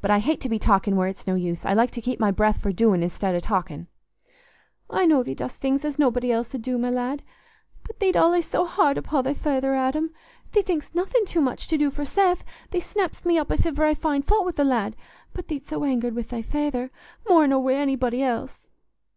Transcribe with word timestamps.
But 0.00 0.10
I 0.10 0.18
hate 0.18 0.40
to 0.40 0.48
be 0.48 0.58
talking 0.58 0.96
where 0.96 1.06
it's 1.06 1.28
no 1.28 1.36
use: 1.36 1.64
I 1.64 1.74
like 1.74 1.92
to 1.92 2.00
keep 2.00 2.18
my 2.18 2.32
breath 2.32 2.60
for 2.60 2.72
doing 2.72 3.04
i'stead 3.04 3.36
o' 3.36 3.38
talking." 3.38 3.86
"I 4.90 5.06
know 5.06 5.22
thee 5.22 5.32
dost 5.36 5.58
things 5.58 5.84
as 5.84 5.96
nobody 5.96 6.32
else 6.32 6.52
'ud 6.52 6.62
do, 6.62 6.76
my 6.76 6.90
lad. 6.90 7.22
But 7.84 8.00
thee't 8.00 8.16
allays 8.16 8.50
so 8.50 8.66
hard 8.66 8.98
upo' 8.98 9.22
thy 9.22 9.32
feyther, 9.34 9.74
Adam. 9.76 10.10
Thee 10.50 10.62
think'st 10.62 10.96
nothing 10.96 11.24
too 11.24 11.40
much 11.40 11.68
to 11.68 11.78
do 11.78 11.92
for 11.92 12.04
Seth: 12.04 12.42
thee 12.72 12.80
snapp'st 12.80 13.24
me 13.24 13.38
up 13.38 13.52
if 13.52 13.64
iver 13.64 13.84
I 13.84 13.94
find 13.94 14.26
faut 14.26 14.44
wi' 14.44 14.50
th' 14.50 14.66
lad. 14.66 14.96
But 15.32 15.46
thee't 15.46 15.68
so 15.68 15.84
angered 15.84 16.16
wi' 16.16 16.22
thy 16.22 16.42
feyther, 16.42 16.90
more 17.28 17.46
nor 17.46 17.62
wi' 17.62 17.74
anybody 17.74 18.24
else." 18.24 18.66